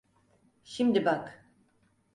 [0.63, 1.45] Şimdi bak.